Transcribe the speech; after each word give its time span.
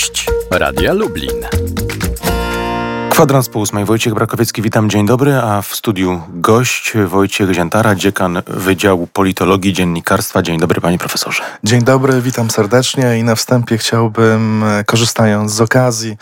Gość 0.00 0.26
Radia 0.50 0.92
Lublin. 0.92 1.46
Kwadrans 3.10 3.48
po 3.48 3.58
ósmej. 3.58 3.84
Wojciech 3.84 4.14
Brakowiecki, 4.14 4.62
witam, 4.62 4.90
dzień 4.90 5.06
dobry, 5.06 5.34
a 5.34 5.62
w 5.62 5.74
studiu 5.74 6.22
gość 6.28 6.92
Wojciech 7.06 7.52
Ziętara, 7.52 7.94
dziekan 7.94 8.42
Wydziału 8.46 9.06
Politologii 9.06 9.72
Dziennikarstwa. 9.72 10.42
Dzień 10.42 10.58
dobry, 10.58 10.80
panie 10.80 10.98
profesorze. 10.98 11.42
Dzień 11.64 11.82
dobry, 11.82 12.22
witam 12.22 12.50
serdecznie 12.50 13.18
i 13.18 13.24
na 13.24 13.34
wstępie 13.34 13.78
chciałbym, 13.78 14.64
korzystając 14.86 15.52
z 15.52 15.60
okazji, 15.60 16.16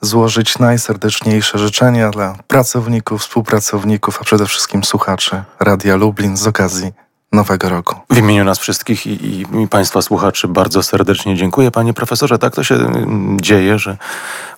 złożyć 0.00 0.58
najserdeczniejsze 0.58 1.58
życzenia 1.58 2.10
dla 2.10 2.36
pracowników, 2.46 3.22
współpracowników, 3.22 4.18
a 4.20 4.24
przede 4.24 4.46
wszystkim 4.46 4.84
słuchaczy 4.84 5.42
Radia 5.60 5.96
Lublin 5.96 6.36
z 6.36 6.46
okazji 6.46 7.07
Nowego 7.32 7.68
Roku. 7.68 7.94
W 8.10 8.16
imieniu 8.18 8.44
nas 8.44 8.58
wszystkich 8.58 9.06
i, 9.06 9.44
i, 9.62 9.68
Państwa 9.68 10.02
słuchaczy 10.02 10.48
bardzo 10.48 10.82
serdecznie 10.82 11.36
dziękuję. 11.36 11.70
Panie 11.70 11.94
profesorze, 11.94 12.38
tak 12.38 12.54
to 12.54 12.64
się 12.64 12.74
mm, 12.74 13.40
dzieje, 13.40 13.78
że 13.78 13.96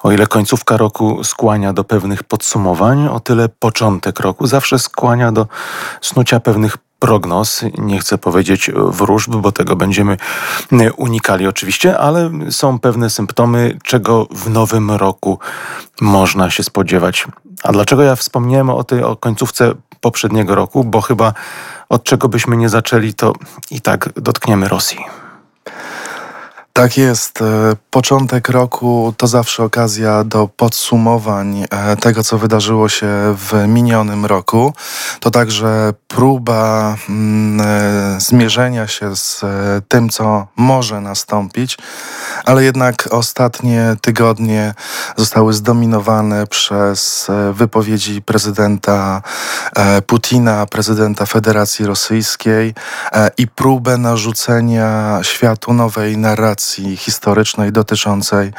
o 0.02 0.12
ile 0.12 0.26
końcówka 0.26 0.76
roku 0.76 1.24
skłania 1.24 1.72
do 1.72 1.84
pewnych 1.84 2.24
podsumowań, 2.24 3.06
o 3.06 3.20
tyle 3.20 3.48
początek 3.48 4.20
roku 4.20 4.46
zawsze 4.46 4.78
skłania 4.78 5.32
do 5.32 5.46
snucia 6.00 6.40
pewnych 6.40 6.76
prognoz, 7.00 7.64
nie 7.78 7.98
chcę 7.98 8.18
powiedzieć 8.18 8.70
wróżb, 8.74 9.36
bo 9.36 9.52
tego 9.52 9.76
będziemy 9.76 10.16
unikali 10.96 11.46
oczywiście, 11.46 11.98
ale 11.98 12.30
są 12.50 12.78
pewne 12.78 13.10
symptomy, 13.10 13.78
czego 13.82 14.26
w 14.30 14.50
nowym 14.50 14.90
roku 14.90 15.38
można 16.00 16.50
się 16.50 16.62
spodziewać. 16.62 17.26
A 17.62 17.72
dlaczego 17.72 18.02
ja 18.02 18.16
wspomniałem 18.16 18.70
o 18.70 18.84
tej 18.84 19.02
o 19.02 19.16
końcówce 19.16 19.72
poprzedniego 20.00 20.54
roku? 20.54 20.84
Bo 20.84 21.00
chyba 21.00 21.32
od 21.88 22.04
czego 22.04 22.28
byśmy 22.28 22.56
nie 22.56 22.68
zaczęli, 22.68 23.14
to 23.14 23.32
i 23.70 23.80
tak 23.80 24.08
dotkniemy 24.16 24.68
Rosji. 24.68 24.98
Tak 26.72 26.96
jest. 26.96 27.42
E, 27.42 27.76
początek 27.90 28.48
roku 28.48 29.14
to 29.16 29.26
zawsze 29.26 29.64
okazja 29.64 30.24
do 30.24 30.48
podsumowań 30.56 31.64
e, 31.70 31.96
tego, 31.96 32.24
co 32.24 32.38
wydarzyło 32.38 32.88
się 32.88 33.06
w 33.36 33.64
minionym 33.68 34.26
roku. 34.26 34.72
To 35.20 35.30
także 35.30 35.92
próba 36.14 36.96
mm, 37.08 37.60
e, 37.60 38.20
zmierzenia 38.20 38.86
się 38.86 39.16
z 39.16 39.44
tym, 39.88 40.08
co 40.08 40.46
może 40.56 41.00
nastąpić, 41.00 41.78
ale 42.44 42.64
jednak 42.64 43.08
ostatnie 43.10 43.96
tygodnie 44.00 44.74
zostały 45.16 45.52
zdominowane 45.52 46.46
przez 46.46 47.28
wypowiedzi 47.52 48.22
prezydenta 48.22 49.22
Putina, 50.06 50.66
prezydenta 50.66 51.26
Federacji 51.26 51.86
Rosyjskiej 51.86 52.74
i 53.38 53.48
próbę 53.48 53.98
narzucenia 53.98 55.18
światu 55.22 55.72
nowej 55.72 56.18
narracji 56.18 56.96
historycznej 56.96 57.72
dotyczącej 57.72 58.52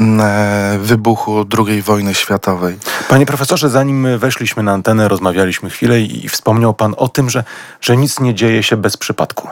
mm, 0.00 0.20
e, 0.20 0.78
wybuchu 0.78 1.46
II 1.58 1.82
wojny 1.82 2.14
światowej. 2.14 2.78
Panie 3.08 3.26
profesorze, 3.26 3.70
zanim 3.70 4.18
weszliśmy 4.18 4.62
na 4.62 4.72
antenę, 4.72 5.08
rozmawialiśmy 5.08 5.70
chwilę 5.70 6.00
i 6.00 6.28
wspomniał 6.28 6.74
pan 6.74 6.85
o 6.94 7.08
tym, 7.08 7.30
że, 7.30 7.44
że 7.80 7.96
nic 7.96 8.20
nie 8.20 8.34
dzieje 8.34 8.62
się 8.62 8.76
bez 8.76 8.96
przypadku. 8.96 9.48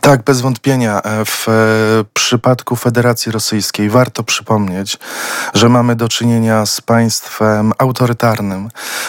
Tak, 0.00 0.22
bez 0.22 0.40
wątpienia. 0.40 1.02
E, 1.02 1.24
w 1.24 1.48
e, 1.48 1.52
przypadku 2.14 2.76
Federacji 2.76 3.32
Rosyjskiej 3.32 3.90
warto 3.90 4.22
przypomnieć, 4.22 4.98
że 5.54 5.68
mamy 5.68 5.96
do 5.96 6.08
czynienia 6.08 6.66
z 6.66 6.80
państwem 6.80 7.72
autorytarnym, 7.78 8.68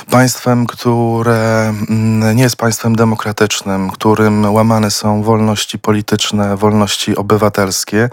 państwem, 0.10 0.68
które 0.68 1.74
mm, 1.90 2.36
nie 2.36 2.44
jest 2.44 2.56
państwem 2.56 2.96
demokratycznym, 2.96 3.90
którym 3.90 4.54
łamane 4.54 4.92
są 4.92 5.24
wolności 5.24 5.80
polityczne, 5.80 6.58
wolności 6.58 7.16
obywatelskie 7.16 8.10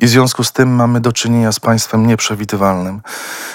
i 0.00 0.06
w 0.06 0.08
związku 0.08 0.44
z 0.44 0.52
tym 0.52 0.74
mamy 0.74 1.00
do 1.00 1.12
czynienia 1.12 1.52
z 1.52 1.60
państwem 1.60 2.06
nieprzewidywalnym. 2.06 3.00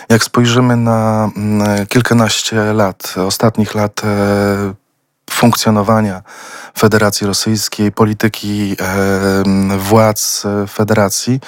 Jak 0.09 0.24
spojrzymy 0.24 0.76
na 0.76 1.30
mm, 1.38 1.88
kilkanaście 1.88 2.74
lat, 2.74 3.16
ostatnich 3.18 3.76
lat 3.76 4.02
e, 4.03 4.87
funkcjonowania 5.30 6.22
Federacji 6.78 7.28
Rosyjskiej, 7.28 7.92
polityki 7.92 8.76
e, 8.80 9.78
władz 9.78 10.44
federacji, 10.70 11.40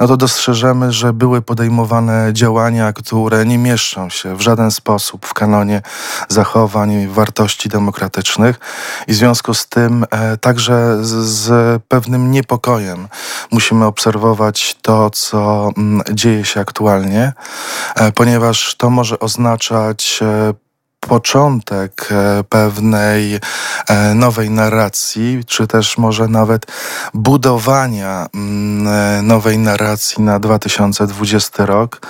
no 0.00 0.06
to 0.06 0.16
dostrzeżemy, 0.16 0.92
że 0.92 1.12
były 1.12 1.42
podejmowane 1.42 2.30
działania, 2.32 2.92
które 2.92 3.46
nie 3.46 3.58
mieszczą 3.58 4.10
się 4.10 4.36
w 4.36 4.40
żaden 4.40 4.70
sposób 4.70 5.26
w 5.26 5.34
kanonie 5.34 5.82
zachowań 6.28 7.08
wartości 7.08 7.68
demokratycznych. 7.68 8.60
I 9.06 9.12
w 9.12 9.16
związku 9.16 9.54
z 9.54 9.66
tym 9.66 10.04
e, 10.10 10.36
także 10.36 10.98
z, 11.04 11.08
z 11.26 11.82
pewnym 11.88 12.30
niepokojem 12.30 13.08
musimy 13.50 13.84
obserwować 13.84 14.76
to, 14.82 15.10
co 15.10 15.70
m, 15.76 16.02
dzieje 16.12 16.44
się 16.44 16.60
aktualnie, 16.60 17.32
e, 17.94 18.12
ponieważ 18.12 18.74
to 18.74 18.90
może 18.90 19.18
oznaczać 19.18 20.20
e, 20.22 20.54
początek 21.08 22.08
e, 22.10 22.44
pewnej 22.44 23.40
e, 23.88 24.14
nowej 24.14 24.50
narracji, 24.50 25.40
czy 25.46 25.66
też 25.66 25.98
może 25.98 26.28
nawet 26.28 26.66
budowania 27.14 28.26
mm, 28.34 28.88
e, 28.88 29.22
nowej 29.22 29.58
narracji 29.58 30.22
na 30.22 30.40
2020 30.40 31.66
rok 31.66 32.00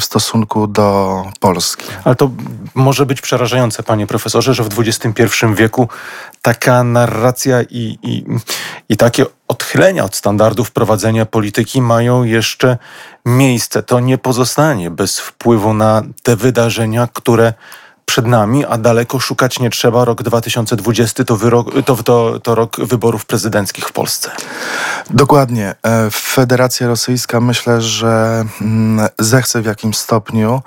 w 0.00 0.04
stosunku 0.04 0.66
do 0.66 1.22
Polski. 1.40 1.86
Ale 2.04 2.14
to 2.14 2.30
może 2.74 3.06
być 3.06 3.20
przerażające, 3.20 3.82
panie 3.82 4.06
profesorze, 4.06 4.54
że 4.54 4.64
w 4.64 4.68
XXI 4.78 5.24
wieku 5.54 5.88
taka 6.42 6.84
narracja 6.84 7.62
i, 7.62 7.98
i, 8.02 8.24
i 8.88 8.96
takie 8.96 9.26
odchylenia 9.48 10.04
od 10.04 10.16
standardów 10.16 10.70
prowadzenia 10.70 11.26
polityki 11.26 11.82
mają 11.82 12.24
jeszcze 12.24 12.78
miejsce. 13.24 13.82
To 13.82 14.00
nie 14.00 14.18
pozostanie 14.18 14.90
bez 14.90 15.20
wpływu 15.20 15.74
na 15.74 16.02
te 16.22 16.36
wydarzenia, 16.36 17.08
które 17.12 17.52
przed 18.08 18.26
nami, 18.26 18.64
a 18.64 18.78
daleko 18.78 19.20
szukać 19.20 19.60
nie 19.60 19.70
trzeba. 19.70 20.04
Rok 20.04 20.22
2020 20.22 21.24
to, 21.24 21.36
wyrok, 21.36 21.82
to, 21.84 21.96
to, 21.96 22.40
to 22.40 22.54
rok 22.54 22.76
wyborów 22.76 23.26
prezydenckich 23.26 23.88
w 23.88 23.92
Polsce. 23.92 24.30
Dokładnie. 25.10 25.74
E, 25.82 26.10
Federacja 26.10 26.86
Rosyjska 26.86 27.40
myślę, 27.40 27.82
że 27.82 28.44
mm, 28.60 29.08
zechce 29.18 29.62
w 29.62 29.66
jakimś 29.66 29.96
stopniu 29.96 30.62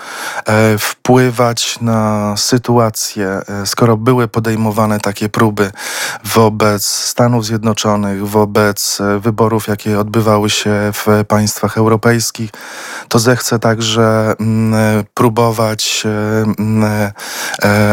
e, 0.45 0.77
wpływać 0.77 1.79
na 1.81 2.33
sytuację, 2.37 3.27
e, 3.27 3.65
skoro 3.65 3.97
były 3.97 4.27
podejmowane 4.27 4.99
takie 4.99 5.29
próby 5.29 5.71
wobec 6.23 6.85
Stanów 6.85 7.45
Zjednoczonych, 7.45 8.27
wobec 8.27 9.01
wyborów, 9.19 9.67
jakie 9.67 9.99
odbywały 9.99 10.49
się 10.49 10.91
w 10.93 11.25
państwach 11.27 11.77
europejskich, 11.77 12.51
to 13.07 13.19
zechce 13.19 13.59
także 13.59 14.33
mm, 14.39 15.03
próbować 15.13 16.03
mm, 16.05 17.11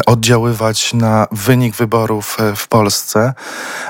oddziaływać 0.07 0.95
na 0.95 1.27
wynik 1.33 1.77
wyborów 1.77 2.37
e, 2.41 2.57
w 2.57 2.69
Polsce, 2.69 3.35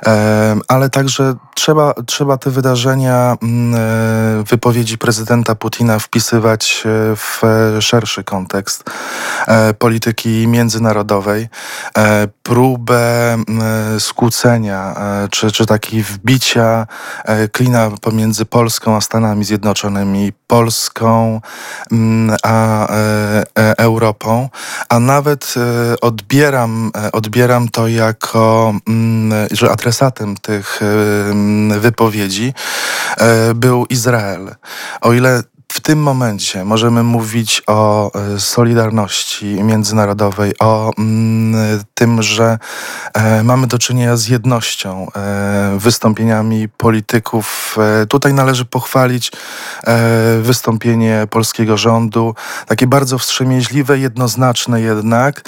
e, 0.06 0.56
ale 0.68 0.90
także 0.90 1.34
trzeba, 1.54 1.94
trzeba 2.06 2.36
te 2.36 2.50
wydarzenia, 2.50 3.36
mm, 3.42 4.44
wypowiedzi 4.44 4.98
prezydenta 4.98 5.54
Putina 5.54 5.98
wpisywać 5.98 6.84
w 7.16 7.40
szerszy 7.80 8.24
kontekst 8.24 8.84
polityki 9.78 10.48
międzynarodowej. 10.48 11.48
Próbę 12.42 13.32
mm, 13.34 14.00
skłócenia, 14.00 14.94
czy, 15.30 15.52
czy 15.52 15.66
takiej 15.66 16.02
wbicia 16.02 16.86
klina 17.52 17.90
pomiędzy 18.00 18.44
Polską 18.44 18.96
a 18.96 19.00
Stanami 19.00 19.44
Zjednoczonymi, 19.44 20.32
Polską 20.46 21.40
mm, 21.92 22.36
a 22.42 22.88
Europą, 23.78 24.48
a 24.88 24.98
nawet 24.98 25.37
nawet 25.38 25.54
e, 25.56 26.00
odbieram, 26.00 26.90
e, 26.96 27.12
odbieram 27.12 27.68
to 27.68 27.88
jako, 27.88 28.74
mm, 28.88 29.48
że 29.50 29.70
adresatem 29.70 30.36
tych 30.36 30.80
e, 30.82 31.80
wypowiedzi 31.80 32.54
był 33.54 33.86
Izrael. 33.86 34.54
O 35.00 35.12
ile 35.12 35.42
w 35.72 35.80
tym 35.80 36.02
momencie 36.02 36.64
możemy 36.64 37.02
mówić 37.02 37.62
o 37.66 38.10
e, 38.14 38.40
solidarności 38.40 39.46
międzynarodowej, 39.46 40.52
o 40.58 40.90
mm, 40.98 41.80
tym, 41.94 42.22
że 42.22 42.58
e, 43.14 43.42
mamy 43.42 43.66
do 43.66 43.78
czynienia 43.78 44.16
z 44.16 44.28
jednością, 44.28 45.06
e, 45.16 45.78
wystąpieniami 45.78 46.68
polityków. 46.68 47.76
Tutaj 48.08 48.34
należy 48.34 48.64
pochwalić 48.64 49.32
wystąpienie 50.40 51.26
polskiego 51.30 51.76
rządu, 51.76 52.34
takie 52.66 52.86
bardzo 52.86 53.18
wstrzemięźliwe, 53.18 53.98
jednoznaczne 53.98 54.80
jednak, 54.80 55.42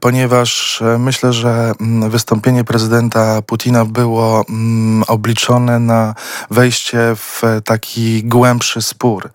ponieważ 0.00 0.82
myślę, 0.98 1.32
że 1.32 1.72
mm, 1.80 2.10
wystąpienie 2.10 2.64
prezydenta 2.64 3.42
Putina 3.42 3.84
było 3.84 4.44
mm, 4.48 5.04
obliczone 5.08 5.78
na 5.78 6.14
wejście 6.50 6.98
w 7.16 7.42
taki 7.64 8.24
głębszy 8.24 8.82
spór 8.82 9.30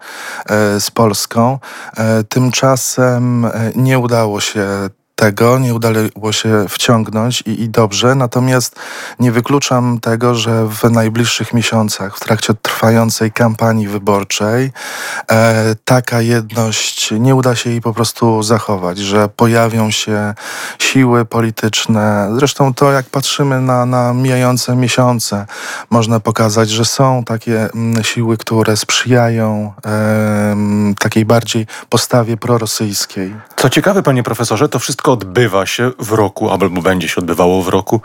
z 0.79 0.91
Polską. 0.91 1.59
E, 1.97 2.23
tymczasem 2.23 3.45
e, 3.45 3.71
nie 3.75 3.99
udało 3.99 4.39
się 4.41 4.67
tego, 5.19 5.59
nie 5.59 5.73
udało 5.73 6.31
się 6.31 6.65
wciągnąć 6.69 7.41
i, 7.41 7.61
i 7.61 7.69
dobrze, 7.69 8.15
natomiast 8.15 8.75
nie 9.19 9.31
wykluczam 9.31 9.99
tego, 9.99 10.35
że 10.35 10.67
w 10.67 10.91
najbliższych 10.91 11.53
miesiącach, 11.53 12.17
w 12.17 12.19
trakcie 12.19 12.53
trwającej 12.53 13.31
kampanii 13.31 13.87
wyborczej, 13.87 14.71
e, 15.31 15.75
taka 15.85 16.21
jedność 16.21 17.11
nie 17.11 17.35
uda 17.35 17.55
się 17.55 17.69
jej 17.69 17.81
po 17.81 17.93
prostu 17.93 18.43
zachować, 18.43 18.97
że 18.97 19.29
pojawią 19.29 19.91
się 19.91 20.33
siły 20.79 21.25
polityczne. 21.25 22.29
Zresztą 22.37 22.73
to, 22.73 22.91
jak 22.91 23.05
patrzymy 23.05 23.61
na, 23.61 23.85
na 23.85 24.13
mijające 24.13 24.75
miesiące, 24.75 25.45
można 25.89 26.19
pokazać, 26.19 26.69
że 26.69 26.85
są 26.85 27.23
takie 27.23 27.69
mm, 27.73 28.03
siły, 28.03 28.37
które 28.37 28.77
sprzyjają 28.77 29.73
e, 29.85 30.55
takiej 30.99 31.25
bardziej 31.25 31.67
postawie 31.89 32.37
prorosyjskiej. 32.37 33.35
Co 33.55 33.69
ciekawe, 33.69 34.03
panie 34.03 34.23
profesorze, 34.23 34.69
to 34.69 34.79
wszystko 34.79 35.06
odbywa 35.11 35.65
się 35.65 35.91
w 35.99 36.11
roku, 36.11 36.49
albo 36.49 36.81
będzie 36.81 37.09
się 37.09 37.21
odbywało 37.21 37.63
w 37.63 37.67
roku 37.67 38.01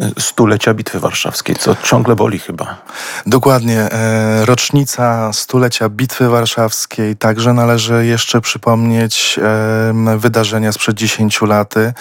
e, 0.00 0.10
stulecia 0.18 0.74
Bitwy 0.74 1.00
Warszawskiej, 1.00 1.56
co 1.56 1.76
ciągle 1.82 2.16
boli 2.16 2.38
chyba. 2.38 2.76
Dokładnie. 3.26 3.80
E, 3.80 4.46
rocznica 4.46 5.32
stulecia 5.32 5.88
Bitwy 5.88 6.28
Warszawskiej. 6.28 7.16
Także 7.16 7.52
należy 7.52 8.06
jeszcze 8.06 8.40
przypomnieć 8.40 9.40
wydarzenia 10.16 10.72
sprzed 10.72 10.96
10 10.96 11.42
lat, 11.42 11.74
e, 11.76 11.92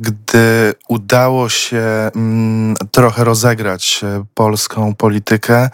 gdy 0.00 0.74
udało 0.88 1.48
się 1.48 2.10
mm, 2.14 2.74
trochę 2.90 3.24
rozegrać 3.24 4.00
e, 4.04 4.24
polską 4.34 4.94
politykę, 4.94 5.70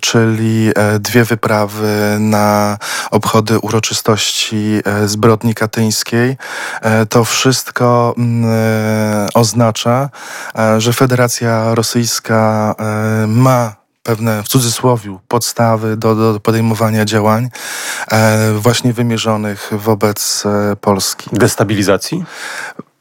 czyli 0.00 0.70
dwie 1.00 1.24
wyprawy 1.24 2.16
na 2.20 2.78
obchody 3.10 3.58
uroczystości 3.58 4.80
zbrodni 5.06 5.54
katyńskiej. 5.54 6.36
To 7.08 7.24
wszystko 7.24 8.14
mm, 8.18 9.28
oznacza, 9.34 10.10
że 10.78 10.92
Federacja 10.92 11.74
Rosyjska 11.74 12.74
ma 13.28 13.84
pewne 14.04 14.42
w 14.42 14.48
cudzysłowie 14.48 15.18
podstawy 15.28 15.96
do, 15.96 16.14
do 16.14 16.40
podejmowania 16.40 17.04
działań 17.04 17.48
e, 18.10 18.52
właśnie 18.52 18.92
wymierzonych 18.92 19.70
wobec 19.72 20.46
e, 20.46 20.76
Polski. 20.76 21.30
Destabilizacji? 21.32 22.24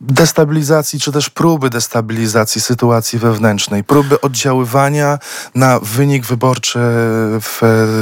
Destabilizacji, 0.03 0.99
czy 0.99 1.11
też 1.11 1.29
próby 1.29 1.69
destabilizacji 1.69 2.61
sytuacji 2.61 3.19
wewnętrznej, 3.19 3.83
próby 3.83 4.21
oddziaływania 4.21 5.19
na 5.55 5.79
wynik 5.79 6.25
wyborczy 6.25 6.79
w 7.41 7.61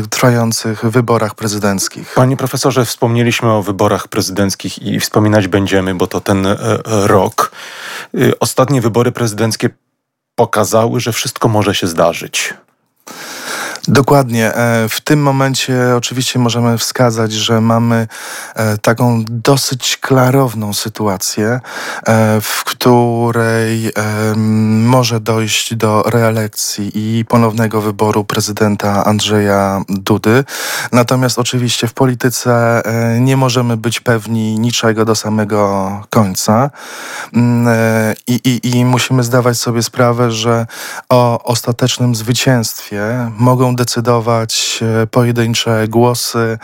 trwających 0.09 0.85
wyborach 0.85 1.35
prezydenckich. 1.35 2.13
Panie 2.15 2.37
profesorze, 2.37 2.85
wspomnieliśmy 2.85 3.51
o 3.51 3.63
wyborach 3.63 4.07
prezydenckich 4.07 4.81
i 4.81 4.99
wspominać 4.99 5.47
będziemy, 5.47 5.95
bo 5.95 6.07
to 6.07 6.21
ten 6.21 6.45
e, 6.45 6.57
rok. 6.85 7.51
Y, 8.15 8.39
ostatnie 8.39 8.81
wybory 8.81 9.11
prezydenckie 9.11 9.69
pokazały, 10.35 10.99
że 10.99 11.11
wszystko 11.11 11.47
może 11.47 11.75
się 11.75 11.87
zdarzyć. 11.87 12.53
Dokładnie. 13.87 14.55
E, 14.55 14.89
w 14.89 15.01
tym 15.01 15.21
momencie 15.21 15.95
oczywiście 15.97 16.39
możemy 16.39 16.77
wskazać, 16.77 17.33
że 17.33 17.61
mamy 17.61 18.07
e, 18.55 18.77
taką 18.77 19.23
dosyć 19.27 19.97
klarowną 19.97 20.73
sytuację, 20.73 21.59
e, 22.07 22.41
w 22.41 22.63
której 22.63 23.91
może 24.83 25.19
dojść 25.19 25.75
do 25.75 26.03
reelekcji 26.03 26.91
i 26.93 27.25
ponownego 27.25 27.81
wyboru 27.81 28.23
prezydenta 28.23 29.05
Andrzeja 29.05 29.81
Dudy. 29.89 30.43
Natomiast 30.91 31.39
oczywiście 31.39 31.87
w 31.87 31.93
polityce 31.93 32.81
nie 33.19 33.37
możemy 33.37 33.77
być 33.77 33.99
pewni 33.99 34.59
niczego 34.59 35.05
do 35.05 35.15
samego 35.15 35.91
końca 36.09 36.69
mm, 37.33 37.67
i, 38.27 38.33
i, 38.33 38.77
i 38.77 38.85
musimy 38.85 39.23
zdawać 39.23 39.57
sobie 39.57 39.83
sprawę, 39.83 40.31
że 40.31 40.67
o 41.09 41.43
ostatecznym 41.43 42.15
zwycięstwie 42.15 43.31
mogą 43.37 43.70
decydować 43.75 44.79
e, 45.03 45.07
pojedyncze 45.07 45.87
głosy 45.87 46.57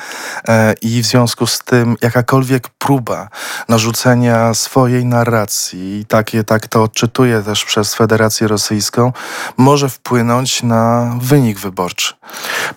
e, 0.47 0.73
i 0.81 1.01
w 1.01 1.05
związku 1.05 1.47
z 1.47 1.59
tym 1.59 1.95
jakakolwiek 2.01 2.69
próba 2.69 3.29
narzucenia 3.67 4.53
swojej 4.53 5.05
narracji, 5.05 6.05
takie, 6.07 6.43
tak 6.43 6.67
to 6.67 6.83
odczytuję 6.83 7.43
też 7.43 7.65
przez 7.65 7.95
Federację 7.95 8.47
Rosyjską, 8.47 9.13
może 9.57 9.89
wpłynąć 9.89 10.63
na 10.63 11.15
wynik 11.21 11.59
wyborczy. 11.59 12.13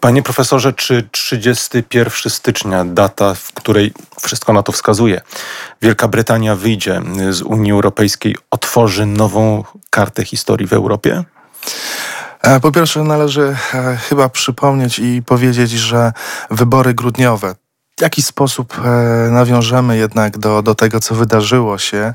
Panie 0.00 0.22
profesorze, 0.22 0.72
czy 0.72 1.08
31 1.10 2.30
stycznia, 2.30 2.84
data, 2.84 3.34
w 3.34 3.52
której 3.52 3.92
wszystko 4.20 4.52
na 4.52 4.62
to 4.62 4.72
wskazuje, 4.72 5.20
Wielka 5.82 6.08
Brytania 6.08 6.56
wyjdzie 6.56 7.02
z 7.30 7.42
Unii 7.42 7.72
Europejskiej, 7.72 8.36
otworzy 8.50 9.06
nową 9.06 9.64
kartę 9.90 10.24
historii 10.24 10.66
w 10.66 10.72
Europie? 10.72 11.24
E, 12.42 12.60
po 12.60 12.72
pierwsze, 12.72 13.02
należy 13.02 13.56
e, 13.74 13.96
chyba 13.96 14.28
przypomnieć 14.28 14.98
i 14.98 15.22
powiedzieć, 15.22 15.70
że 15.70 16.12
wybory 16.50 16.94
grudniowe 16.94 17.54
w 17.98 18.02
jaki 18.02 18.22
sposób 18.22 18.74
e, 18.78 19.30
nawiążemy 19.30 19.96
jednak 19.96 20.38
do, 20.38 20.62
do 20.62 20.74
tego, 20.74 21.00
co 21.00 21.14
wydarzyło 21.14 21.78
się, 21.78 22.12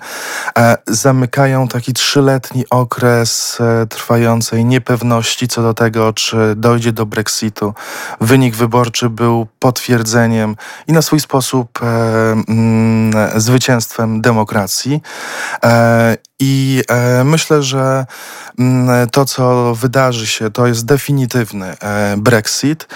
zamykają 0.87 1.67
taki 1.67 1.93
trzyletni 1.93 2.63
okres 2.69 3.57
trwającej 3.89 4.65
niepewności 4.65 5.47
co 5.47 5.61
do 5.61 5.73
tego, 5.73 6.13
czy 6.13 6.37
dojdzie 6.55 6.91
do 6.91 7.05
Brexitu. 7.05 7.73
Wynik 8.21 8.55
wyborczy 8.55 9.09
był 9.09 9.47
potwierdzeniem 9.59 10.55
i 10.87 10.93
na 10.93 11.01
swój 11.01 11.19
sposób 11.19 11.79
mm, 12.47 13.11
zwycięstwem 13.35 14.21
demokracji. 14.21 15.01
E, 16.41 16.45
I 16.45 16.81
e, 16.87 17.23
myślę, 17.23 17.63
że 17.63 18.05
mm, 18.59 19.09
to, 19.09 19.25
co 19.25 19.75
wydarzy 19.75 20.27
się, 20.27 20.51
to 20.51 20.67
jest 20.67 20.85
definitywny 20.85 21.75
Brexit, 22.17 22.87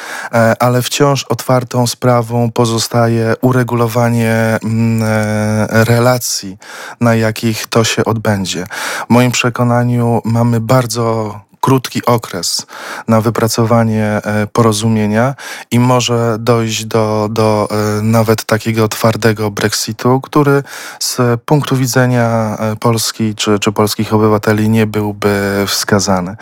ale 0.59 0.81
wciąż 0.81 1.23
otwartą 1.23 1.87
sprawą 1.87 2.51
pozostaje 2.51 3.33
uregulowanie 3.41 4.59
mm, 4.63 5.03
e, 5.03 5.83
relacji, 5.85 6.57
na 7.01 7.15
jakich 7.15 7.67
to 7.67 7.83
się 7.83 8.05
odbędzie. 8.05 8.65
W 9.09 9.13
moim 9.13 9.31
przekonaniu 9.31 10.21
mamy 10.25 10.59
bardzo 10.59 11.39
krótki 11.61 12.05
okres 12.05 12.65
na 13.07 13.21
wypracowanie 13.21 14.05
e, 14.05 14.47
porozumienia 14.47 15.35
i 15.71 15.79
może 15.79 16.37
dojść 16.39 16.85
do, 16.85 17.29
do 17.31 17.67
e, 17.71 18.01
nawet 18.01 18.43
takiego 18.43 18.87
twardego 18.87 19.51
Brexitu, 19.51 20.21
który 20.21 20.63
z 20.99 21.41
punktu 21.45 21.75
widzenia 21.75 22.57
Polski 22.79 23.35
czy, 23.35 23.59
czy 23.59 23.71
polskich 23.71 24.13
obywateli 24.13 24.69
nie 24.69 24.87
byłby 24.87 25.63
wskazany. 25.67 26.35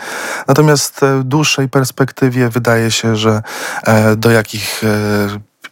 Natomiast 0.48 1.00
w 1.00 1.24
dłuższej 1.24 1.68
perspektywie 1.68 2.48
wydaje 2.48 2.90
się, 2.90 3.16
że 3.16 3.42
do 4.16 4.30
jakich 4.30 4.82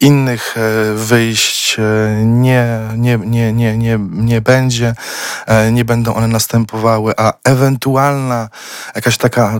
innych 0.00 0.54
e, 0.56 0.94
wyjść 0.94 1.78
e, 1.78 1.82
nie, 2.24 2.80
nie, 2.96 3.18
nie, 3.18 3.52
nie, 3.52 3.76
nie, 3.76 3.98
nie 4.10 4.40
będzie, 4.40 4.94
e, 5.46 5.72
nie 5.72 5.84
będą 5.84 6.14
one 6.14 6.28
następowały, 6.28 7.14
a 7.16 7.32
ewentualna 7.44 8.48
jakaś 8.94 9.18
taka 9.18 9.58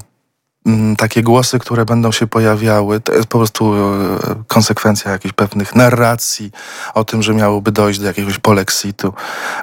takie 0.99 1.23
głosy, 1.23 1.59
które 1.59 1.85
będą 1.85 2.13
się 2.13 2.27
pojawiały, 2.27 3.01
to 3.01 3.13
jest 3.13 3.27
po 3.27 3.39
prostu 3.39 3.75
e, 3.75 3.79
konsekwencja 4.47 5.11
jakichś 5.11 5.35
pewnych 5.35 5.75
narracji 5.75 6.51
o 6.95 7.05
tym, 7.05 7.23
że 7.23 7.35
miałoby 7.35 7.73
dojść 7.73 8.01
do 8.01 8.07
jakiegoś 8.07 8.39
polexitu. 8.39 9.13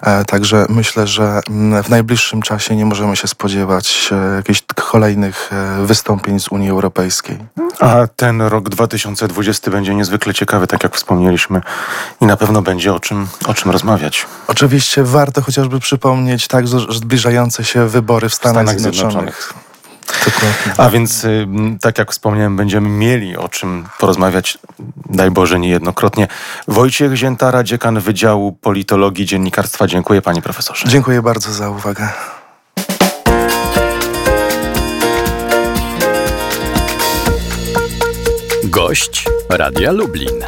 E, 0.01 0.25
także 0.25 0.65
myślę, 0.69 1.07
że 1.07 1.41
mm, 1.49 1.83
w 1.83 1.89
najbliższym 1.89 2.41
czasie 2.41 2.75
nie 2.75 2.85
możemy 2.85 3.15
się 3.15 3.27
spodziewać 3.27 4.09
e, 4.11 4.35
jakichś 4.35 4.63
kolejnych 4.91 5.51
wystąpień 5.83 6.39
z 6.39 6.47
Unii 6.47 6.69
Europejskiej. 6.69 7.37
A 7.79 8.07
ten 8.15 8.41
rok 8.41 8.69
2020 8.69 9.71
będzie 9.71 9.95
niezwykle 9.95 10.33
ciekawy, 10.33 10.67
tak 10.67 10.83
jak 10.83 10.95
wspomnieliśmy, 10.95 11.61
i 12.21 12.25
na 12.25 12.37
pewno 12.37 12.61
będzie 12.61 12.93
o 12.93 12.99
czym, 12.99 13.27
o 13.45 13.53
czym 13.53 13.71
rozmawiać. 13.71 14.25
Oczywiście 14.47 15.03
warto 15.03 15.41
chociażby 15.41 15.79
przypomnieć 15.79 16.47
także 16.47 16.77
zbliżające 16.89 17.63
się 17.63 17.87
wybory 17.87 18.29
w 18.29 18.33
Stanach, 18.33 18.63
Stanach 18.63 18.79
Zjednoczonych. 18.79 19.13
Zjednoczonych. 19.13 19.62
Dokładnie. 20.25 20.73
A 20.77 20.89
więc, 20.89 21.23
y, 21.23 21.47
tak 21.81 21.97
jak 21.97 22.11
wspomniałem, 22.11 22.57
będziemy 22.57 22.89
mieli 22.89 23.37
o 23.37 23.49
czym 23.49 23.85
porozmawiać, 23.99 24.57
daj 25.09 25.31
Boże, 25.31 25.59
niejednokrotnie. 25.59 26.27
Wojciech 26.67 27.15
Ziętara, 27.15 27.63
dziekan 27.63 27.99
Wydziału 27.99 28.51
Politologii 28.51 29.25
Dziennikarstwa. 29.25 29.87
Dziękuję 29.87 30.21
panie 30.21 30.41
profesorze. 30.41 30.87
Dziękuję 30.87 31.21
bardzo 31.21 31.53
za 31.53 31.69
uwagę. 31.69 32.09
Gość 38.63 39.25
Radia 39.49 39.91
Lublin. 39.91 40.43